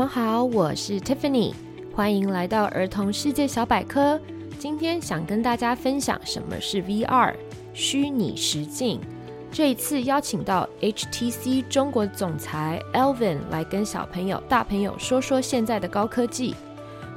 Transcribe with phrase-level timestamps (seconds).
[0.00, 1.52] 们好，我是 Tiffany，
[1.94, 4.18] 欢迎来到儿童世界小百科。
[4.58, 7.34] 今天想跟大家分享什么是 VR
[7.74, 8.98] 虚拟实境。
[9.52, 16.54] 这一次邀请到 HTC 中国总裁 Alvin 来跟小朋友、大朋友说说现在的高科技。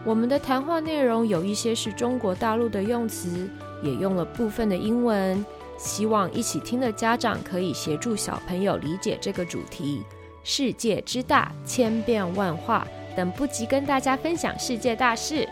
[0.04, 3.50] 我们的谈话内容有一些是中国大陆的用词，
[3.81, 5.45] 也用了部分的英文，
[5.78, 10.04] 希望一起听的家长可以协助小朋友理解这个主题。
[10.44, 15.48] 世界之大，千变万化，等不及跟大家分享世界大事。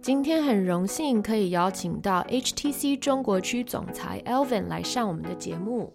[0.00, 5.92] 今天很荣幸可以邀请到 HTC 中国区总裁 Alvin 来上我们的节目。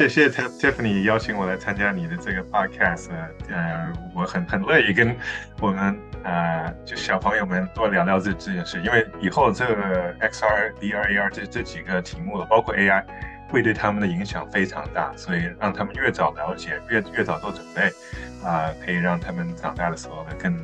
[0.00, 3.10] 谢谢 Tiffany 邀请我来参加你的这个 podcast，
[3.50, 5.14] 呃，我很很乐意跟
[5.60, 13.04] 我们呃就小朋友们多聊聊这这件事，因为以后这个 XR、VR、AR 这这几个题目，包括 AI，
[13.50, 17.92] 会对他们的影响非常大，所以让他们越早了解，越越早做准备，
[18.42, 20.58] 啊、可以让他们长大的时候呢更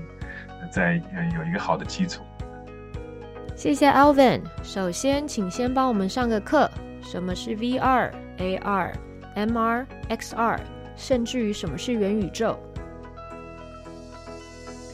[0.71, 2.23] 在有一个好的基础。
[3.55, 6.71] 谢谢 Alvin，首先请先帮我们上个课，
[7.03, 8.93] 什么是 VR、AR？、
[9.37, 10.59] MR、XR，
[10.97, 12.57] 甚至于什么是元宇宙？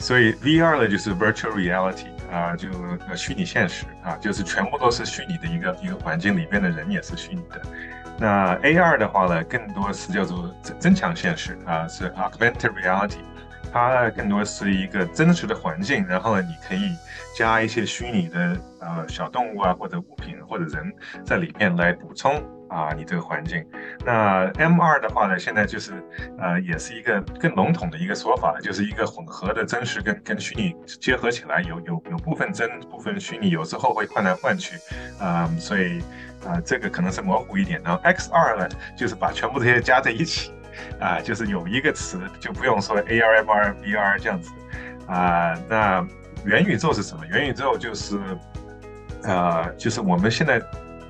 [0.01, 2.69] 所以 VR 呢，就是 Virtual Reality 啊，就
[3.15, 7.63] 虚拟现实啊，就是全部都是虚拟的一个一个环境里边的人也是虚拟的。
[8.19, 13.21] 那 AR 的话呢，更多是叫做增增强现实啊，是 Augmented Reality，
[13.73, 16.97] 它更多是一个真实的环境，然后呢，你可以
[17.39, 20.93] 加一些虚拟的呃小动物啊，或者物品或者人
[21.25, 22.43] 在里面来补充。
[22.73, 23.63] 啊，你这个环境，
[24.03, 25.93] 那 M 二的话呢，现在就是，
[26.39, 34.79] 呃，也是一个更笼统的一个说法，就是一个混合的真实跟跟虚拟结合起来，有有有部分真，部分虚拟，有时候会换来换去，
[35.21, 36.01] 啊、所以
[36.47, 37.79] 啊、呃，这个可能是模糊一点。
[37.85, 38.67] 然后 X 二呢，
[38.97, 40.55] 就是把全部这些加在一起，
[40.99, 44.51] 啊、就是有一个词，就不用说 AR、MR、VR 这样子，
[45.09, 46.07] 啊、那
[46.47, 47.27] 元宇宙是什么？
[47.27, 48.19] 元宇宙就是，
[49.25, 50.59] 呃，就是我们现在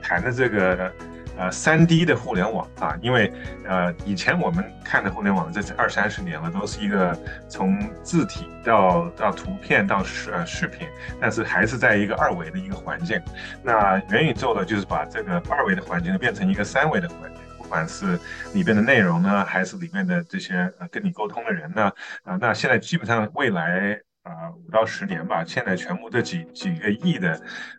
[0.03, 0.93] 谈的这个。
[1.42, 3.32] 呃，三 D 的互联网啊，因为
[3.66, 10.86] 呃，以前我们看的互联网，这是二三十年了，都是一个从字体到到图片到视呃视频，
[11.20, 13.20] 但是还是在一个二维的一个环境。
[13.60, 18.16] 那元宇宙呢，就是把这个二维的环境变成一个三维的环境，不管是
[18.54, 21.91] 里边的内容呢，还是里面的这些呃跟你沟通的人呢，
[22.22, 27.32] 啊、那现在基本上未来啊五、呃、到十年吧，现在全部这几几个亿的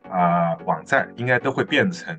[0.10, 2.14] 啊、网站应该都会变成。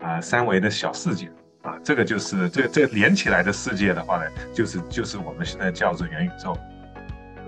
[0.00, 1.30] 啊，三维的小世界
[1.62, 6.56] 啊，这个就是这个这个连起来的世界的话呢，就是就是我们现在叫做元宇宙。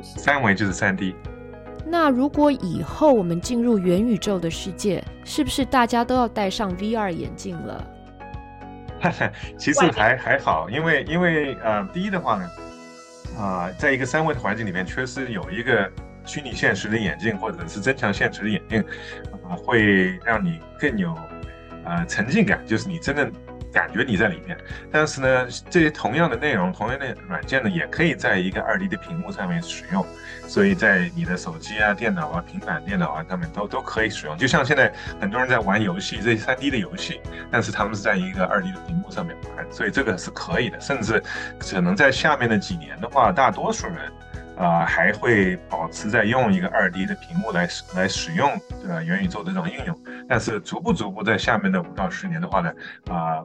[0.02, 1.14] 三维就是三 D。
[1.86, 7.84] 那如果以后我们进入元宇宙的世界，是不是大家都要戴上 VR 眼镜了？
[9.56, 12.50] 其实还还好，因为因为呃，第一的话呢，
[13.38, 15.90] 啊、呃，在一个三维的环境里面，确实有一个
[16.24, 18.80] 虚拟现实的眼镜或者是增强现实的眼镜
[19.42, 21.16] 啊、呃，会让你更有。
[21.88, 23.30] 呃，沉浸感就是你真的
[23.72, 24.56] 感觉你在里面，
[24.92, 30.04] 但是呢，这些同样的内容、同样的软件呢，也可以在一个二 D 的屏幕上面使用，
[30.46, 34.36] 所以在你的手机啊、电脑啊、平板电脑啊上面都都可以使用。
[34.36, 40.78] 就像现在很多人在玩游戏，这些三 D 的游戏，但是他们是在一个二 D 的屏幕上面玩，所以这个是可以的。
[40.80, 41.22] 甚至
[41.58, 44.12] 可能在下面的几年的话，大多数人。
[44.58, 48.50] 啊、呃，还会保持在用一个二 D 的屏幕来来使用
[48.86, 49.96] 呃元宇宙的这种应用，
[50.28, 52.72] 但是逐步逐步在下面的五到十年的话呢，
[53.08, 53.44] 啊、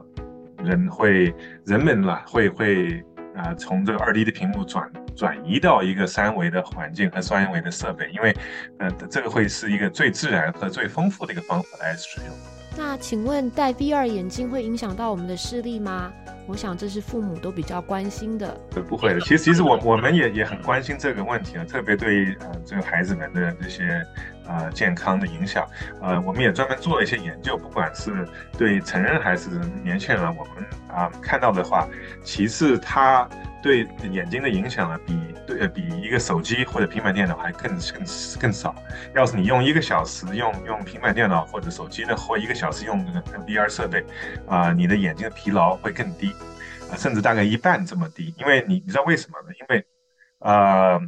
[0.64, 3.04] 人会人们啦会会
[3.36, 8.36] 啊、从这个二 D 的屏幕转转移到一个三维的环境和三维的设备，因为
[8.78, 12.28] 呃这个会是一个最自然和最丰富的一个方法来使用。
[12.76, 16.12] 那请问戴 VR 眼镜会影响到我们的视力吗？
[16.46, 18.54] 我想这是父母都比较关心的。
[18.88, 24.04] 不会的，其实其实我我们也也很关心这个问题啊，特别对呃这个孩子们的这些
[24.46, 25.66] 呃健康的影响，
[26.00, 28.26] 呃我们也专门做了一些研究，不管是
[28.58, 29.50] 对成人还是
[29.82, 31.88] 年轻人，我们啊、看到的话，
[32.22, 33.28] 其实它
[33.62, 38.04] 对眼睛的影响呢，比对比一个手机或者平板电脑还更更
[38.40, 38.74] 更少。
[39.14, 44.04] 要是你用一个小时用用平板电脑或者手机的，或一个小时用那个 VR 设备，
[44.46, 46.32] 啊、你的眼睛的疲劳会更低。
[46.96, 49.48] 甚至大概一半这么低，因为你你知道为什么呢？
[49.58, 49.84] 因为，
[50.38, 51.00] 呃，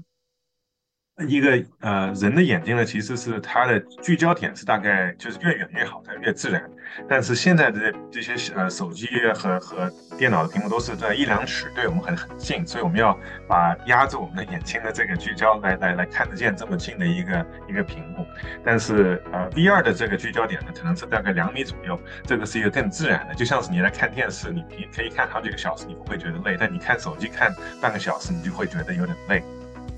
[1.25, 6.63] 一个呃人的眼睛呢，其实是它的聚焦点是大概就是越远越好，它越自然。
[7.09, 13.19] 但是现在的这些呃手机和和电脑的屏幕都是在一两尺，对我们很很近，所以我们要
[13.49, 18.27] 把压住我们的眼睛的这个聚焦来来来看得见这么近的一个一个屏幕。
[18.63, 29.43] 但是呃 VR 的这个聚焦点呢，可能是大概两米左右，这个是一个更自然的，就像是你来看电视，你可可以看好几个小时，你不会觉得累，但你看手机看半个小时，你就会觉得有点累。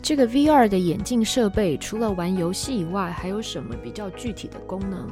[0.08, 5.06] 这个 VR 的眼镜设备除了玩游戏以外，还有什么比较具体的功能？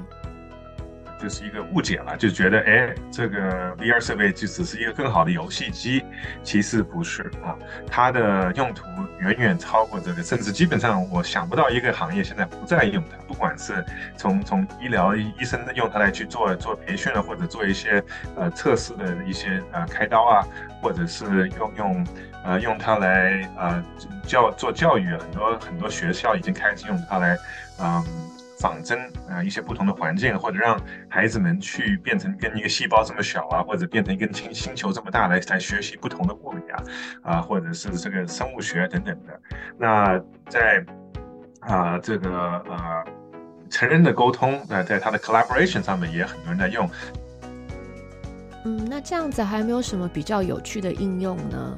[1.20, 6.02] 就是一个误解了，就觉得哎，这个 VR 设备就只是一个更好的游戏机，
[6.42, 7.54] 其实不是啊，
[7.86, 8.86] 它的用途
[9.20, 13.84] 远远超过这个，甚至基本上我想不到一个行业现在不再用它，不管是
[14.16, 18.02] 从从医疗医生用它来去做做培训啊，或者做一些
[18.34, 20.46] 呃测试的一些呃开刀啊，
[20.80, 22.06] 或者是用用
[22.46, 23.84] 呃用它来呃
[24.26, 27.36] 教做教育，很多很多学校已经开始用它来
[27.80, 28.02] 嗯。
[28.58, 28.98] 仿真
[29.28, 36.82] 啊，一些不同的环境，或者让孩子们去变成跟一个细胞这么小啊，或者变成一个星星球这么大来来学习不同的物理啊，
[37.22, 39.40] 啊，或者是这个生物学等等的。
[39.76, 40.18] 那
[40.48, 40.82] 在
[41.60, 42.30] 啊这个
[42.66, 43.04] 呃
[43.68, 46.88] 成人的沟通啊，在它的 collaboration 上面也很多人在用。
[48.64, 51.76] 嗯，那这样子还没有什么比较有趣的应用呢？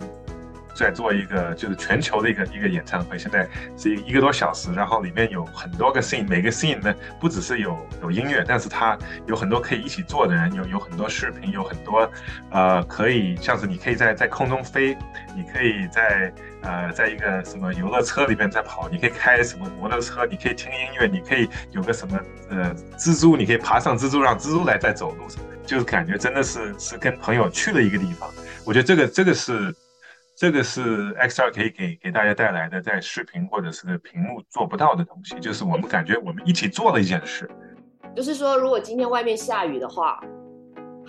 [0.79, 8.97] 在做一个就是全球的一个一个演唱会，现在是一个多小时，然后里面有很多个 scene，每个 scene 呢不只是有有音乐，但是它
[9.27, 12.09] 有很多可以一起做的人，有有很多视频，有很多
[12.53, 14.97] 呃可以像是你可以在在空中飞，
[15.35, 16.33] 你可以在
[16.63, 22.21] 呃在一个什么游乐车里面在跑，你可以开什么摩托车，你可以听音乐，你可以有个什么
[22.51, 25.27] 呃蜘蛛，你可以爬上蜘蛛让蜘蛛来在走路，
[25.67, 28.31] 就是感觉真的是是跟朋友去了一个地方，
[28.65, 29.75] 我觉得这个这个是。
[30.39, 37.51] 这个是 XR 可以给给大家带来的，在视频或者是屏幕做不到的东西，就是我们感觉我们一起做了一件事。
[38.15, 40.23] 就是说，如果今天外面下雨的话，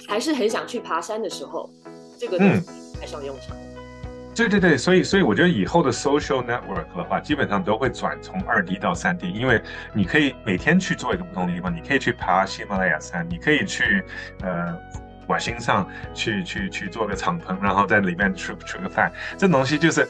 [0.08, 1.70] 还是很想去爬山的时候，
[2.18, 3.56] 这个东西派上用场。
[3.56, 9.62] 嗯，对对对，所以所以我觉得以后的 social network 的话，基本上都会转从二 D 到三 D，因为
[9.94, 14.04] 你可以每天去做一个不同的地方，你可以去爬喜马拉雅山，你可以去
[14.42, 14.76] 呃。
[15.30, 20.08] 往心上去去去做个敞篷，然后在里面吃吃个饭，这东西就是，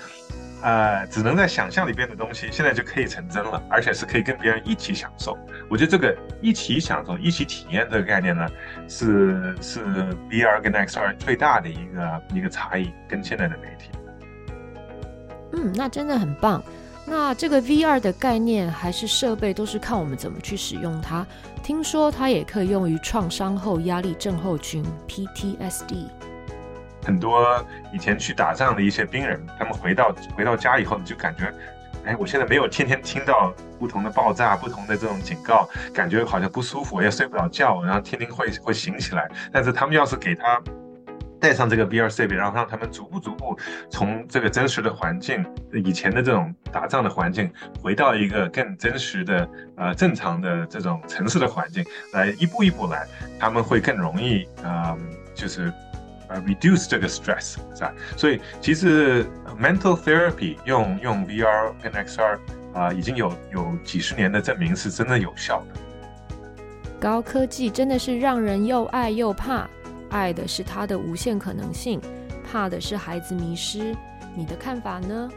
[0.64, 5.38] 呃，只能在想象里边的东西，现在就可以成真了，而且是可以跟别人一起享受。
[5.70, 8.48] 我觉得这个一起享受、一起体验这个概念呢，
[8.88, 9.84] 是是
[10.30, 13.90] VR 跟 XR 最大的一个一个差异，跟现在的媒体。
[15.52, 16.64] 嗯，那真的很棒。
[17.10, 21.26] 那这个 VR 的概念还是设备，都是看我们怎么去使用它。
[21.64, 26.06] 听说它也可以用于创伤后压力症候群 （PTSD）。
[27.04, 31.52] 很多以前去打仗的一些兵人，他们回到回到家以后，就感觉，
[32.06, 39.28] 哎，我现在没有天天听到不同的爆炸、不同的这种警告，感觉好像不舒服，也睡不着觉，然后天天会会醒起来。
[39.52, 40.62] 但是他们要是给他。
[41.40, 43.58] 带上这个 VR 设备，然后让他们逐步逐步
[43.90, 47.52] 从这个真实的环境，以前的这种打仗的环境，
[47.82, 51.84] 回到一个更真实的、呃正常的这种城市的环境，
[52.14, 53.08] 来一步一步来，
[53.40, 54.98] 他们会更容易啊、呃，
[55.34, 55.72] 就是
[56.28, 57.94] 呃 reduce 这个 stress，是吧？
[58.18, 59.26] 所以其实
[59.60, 62.38] mental therapy 用用 VR 跟 XR
[62.74, 65.80] 啊、已经有有几十年的证明是真的有效的。
[67.00, 69.68] 高科技真的是让人又爱又怕。
[70.10, 72.02] 爱的是他的无限可能性，
[72.50, 73.96] 怕的是孩子迷失。
[74.36, 75.30] 你的看法呢？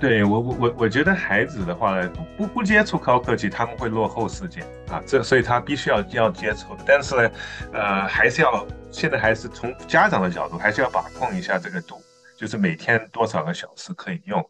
[0.00, 2.00] 对我，我我我觉得孩子的话，
[2.36, 5.00] 不不接触高科技，他们会落后世界啊。
[5.06, 6.76] 这所以他必须要要接触。
[6.84, 7.30] 但是呢，
[7.72, 12.02] 呃，还是要现在还是从家长的角度，还是要把控一下这个度，
[12.36, 14.44] 就是每天多少个小时可以用。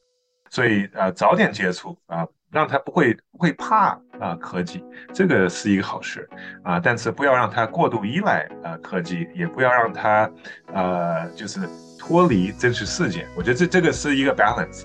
[0.50, 2.26] 所以呃，早点接触啊。
[2.54, 3.88] 让他不会不会怕
[4.20, 4.82] 啊科技，
[5.12, 6.26] 这个是一个好事
[6.62, 10.30] 啊，但是不要让他过度依赖啊科技，也不要让他
[10.72, 11.68] 呃就是
[11.98, 13.26] 脱离真实世界。
[13.36, 14.84] 我觉得这这个是一个 balance。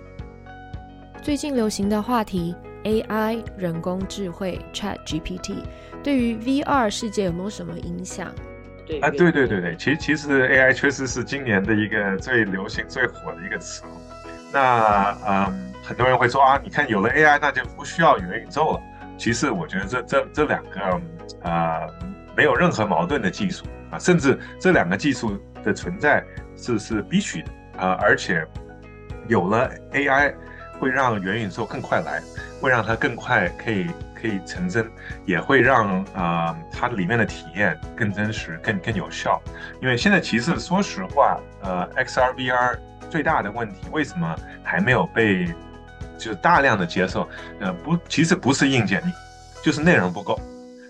[1.22, 5.58] 最近流行的话题 AI 人工智慧 ChatGPT
[6.02, 8.34] 对于 VR 世界有没有什么影响？
[8.88, 13.84] 对啊，对对对对，其实其实 AI 确实是今年的一个最流行最火的一个词。
[14.52, 15.66] 那嗯。
[15.82, 18.82] 很多人会说啊，你看有了 AI，那就不需要元宇宙了。
[19.18, 21.02] 其实我觉得这这这两个、
[21.42, 21.88] 呃、
[22.38, 26.24] 没有任何矛盾的技术啊，甚至这两个技术的存在
[26.56, 27.98] 是是必须的啊。
[28.00, 28.46] 而且
[29.28, 30.32] 有了 AI，
[30.80, 32.22] 会让元宇宙更快来，
[32.62, 33.88] 会让它更快可以
[34.22, 34.88] 可以成真，
[35.26, 39.42] 也会让啊、呃、它里面的体验更真实、更更有效。
[39.82, 42.78] 因为现在其实说实话，呃，XR VR
[43.10, 45.46] 最大的问题为什么还没有被
[46.18, 47.28] 就是大量的接受，
[47.60, 49.02] 呃，不，其实不是硬件，
[49.64, 50.40] 就是内容不够。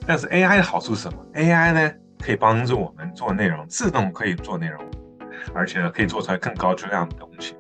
[0.05, 4.83] 但是 AI 的好处是什么？AI 呢，可以帮助我们做内容，自动可以做内容，
[5.53, 7.55] 而且可以做出来更高质量的东西。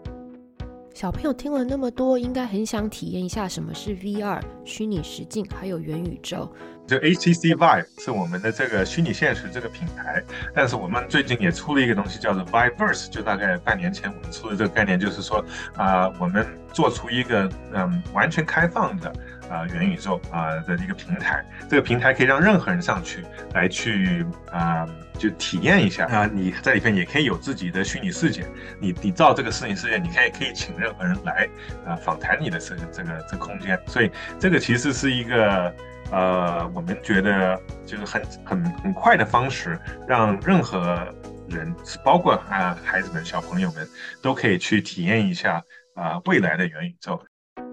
[0.99, 6.53] 小朋友听了那么多，应该很想体验一下什么是 VR 虚拟实境，还有元宇宙。
[6.85, 10.21] 就 HTC Vive 是我们的这个虚拟现实这个品牌，
[10.53, 15.41] 但是我们最近也出了一个东西，叫做 Viveverse，就大概半年前我们出的这个概念，就是说
[15.77, 19.09] 啊、我们做出一个嗯完全开放的
[19.49, 24.87] 啊、元宇宙啊、的一个平台，这个平台可以让任何人上去来去啊、
[25.17, 28.45] 就体验一下啊、你在里面也可以有自己的虚拟世界，
[28.79, 31.49] 你你造这个虚拟世界，你可以可以请任何人来
[31.85, 35.73] 啊、访谈你的这个这个这空间，所以这个其实是一个。
[36.11, 41.07] 呃，我们觉得就是很很很快的方式，让任何
[41.47, 41.71] 人，
[42.03, 43.87] 包括啊孩子们、小朋友们，
[44.19, 45.63] 都可以去体验一下
[45.93, 47.21] 啊、未来的元宇宙。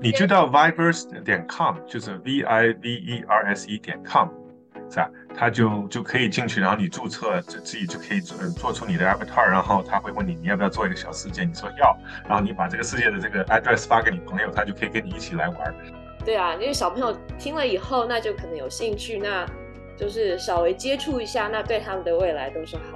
[0.01, 4.29] 你知道 vivers 点 com 就是 V I V E R S E 点 com
[4.91, 5.11] 是吧？
[5.35, 11.97] 他就就可以进去，然后你注册，就自己就可以做做出你的 avatar，然后他会问你你要不要做一个小世界，你说要，
[12.29, 15.75] 然后你把这个世界的这个 address 发给你朋友，他就可以跟你一起来玩。
[16.25, 19.45] 对啊，因为小朋友听了以后，那就可能有兴趣，那
[19.97, 22.96] 就是稍微接触一下，那对他们的未来都是好。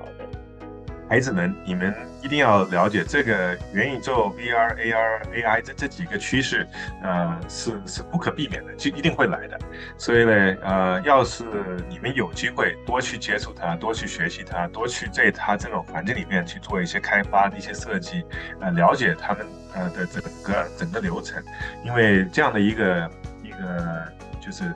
[1.10, 6.64] 孩子们，你们一定要了解这个元宇宙、VR、AR、AI 这这几个趋势，
[7.02, 9.58] 呃，是是不可避免的，就一定会来的。
[9.98, 11.44] 所以呢，呃，要是
[11.88, 18.24] 你们有机会多去接触它，多去学习它，多去在它这种环境里面去做一些开发一些设计，
[18.60, 21.42] 呃，了解他们呃的整个整个流程，
[21.84, 23.10] 因为这样的一个。
[23.42, 24.72] 一个，就是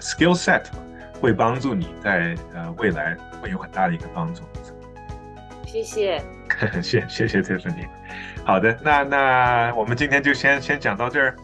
[0.00, 0.64] skill set
[1.20, 4.42] 会帮助你在呃未来会有很大的一个帮助。
[5.68, 6.22] 谢谢，
[6.80, 7.88] 谢谢谢谢 Tiffany。
[8.44, 11.36] 好的，那那我们今天就先先讲到这儿。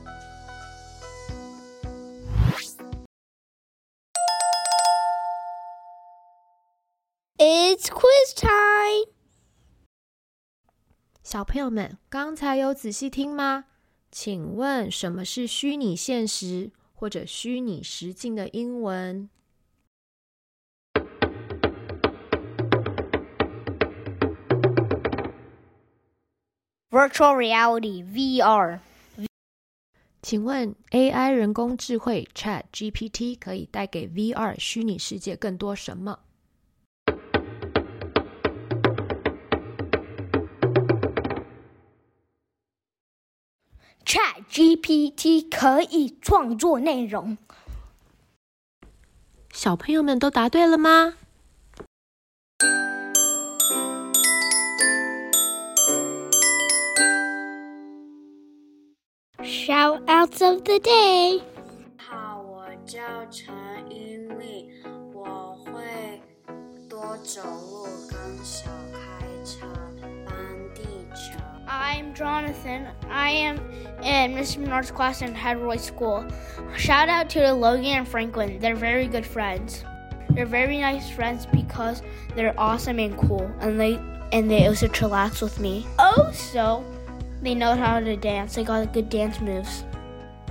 [7.37, 9.13] It's quiz time。
[11.25, 13.65] 小朋友们，刚才有仔细听吗？
[14.13, 16.71] 请问什么是虚拟现实？
[16.95, 19.29] 或者虚拟实境的英文
[26.93, 28.79] ，Virtual Reality VR。
[30.23, 36.21] 请问 AI 人工智慧 ChatGPT 可以带给 VR 虚拟世界更多什么
[44.05, 47.37] ？ChatGPT 可以创作内容。
[49.53, 51.15] 小朋友们都答对了吗
[59.62, 61.42] ？Shoutouts of the day。
[61.98, 63.00] 好，我叫
[63.30, 63.54] 陈
[63.90, 64.70] 英丽，
[65.14, 66.22] 我会
[66.90, 69.68] 多走路跟小开车
[70.26, 70.36] 搬
[70.74, 70.84] 地
[71.14, 71.40] 球。
[71.68, 72.88] I'm Jonathan.
[73.10, 73.58] I am
[74.02, 74.60] in Mr.
[74.60, 76.26] Menard's class in Hadroy School.
[76.76, 78.60] Shout out to Logan and Franklin.
[78.60, 79.84] They're very good friends.
[80.32, 82.02] They're very nice friends because
[82.36, 84.00] they're awesome and cool, and they
[84.32, 85.86] and they also chillax with me.
[86.00, 86.84] Also,
[87.43, 88.55] They know how to dance.
[88.55, 89.83] They got good dance moves.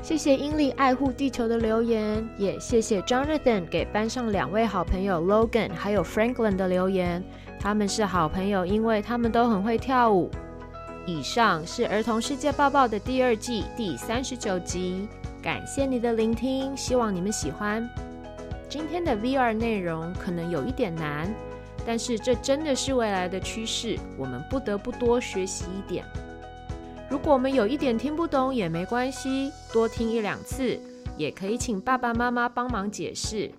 [0.03, 7.23] 谢谢英丽爱护地球的留言，也谢谢 Jonathan 给班上两位好朋友 Logan 还有 Franklin 的留言。
[7.59, 10.31] 他们是好朋友，因为他们都很会跳舞。
[11.05, 15.07] 以上是《儿童世界报报》的第二季第三十九集，
[15.41, 17.87] 感谢你的聆听，希望你们喜欢。
[18.67, 21.31] 今天的 VR 内容可能有一点难，
[21.85, 26.03] 但是这真的是未来的趋势，我们不得不多学习一点。
[27.11, 30.79] 如果我们有一点听不懂也没关系，多听一两次，
[31.17, 33.51] 也可以请爸爸妈妈帮忙解释，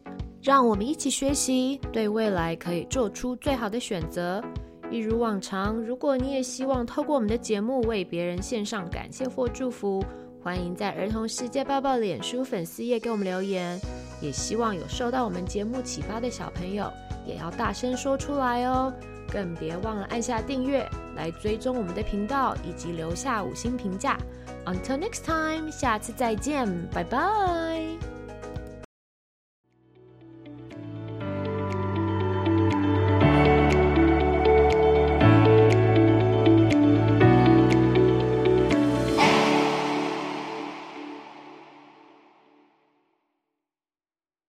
[0.43, 4.43] 让我们一起学习，对未来可以做出最好的选择。
[4.91, 10.03] 一如往常，如果你也希望透过我们的节目为别人献上感谢或祝福，
[10.43, 13.79] 欢迎在儿童世界报报脸书粉丝页给我们留言。
[14.23, 16.91] 也希望有受到我们节目启发的小朋友，
[17.27, 18.91] 也要大声说出来哦。
[19.31, 24.17] 更别忘了按下订阅，来追踪我们的频道，以及留下五星评价。
[24.65, 28.12] Until next time，下次再见，拜拜。